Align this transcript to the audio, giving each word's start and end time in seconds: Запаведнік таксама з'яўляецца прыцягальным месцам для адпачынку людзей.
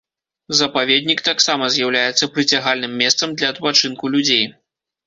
Запаведнік 0.61 1.21
таксама 1.29 1.69
з'яўляецца 1.75 2.31
прыцягальным 2.39 2.99
месцам 3.05 3.29
для 3.39 3.47
адпачынку 3.55 4.05
людзей. 4.19 4.45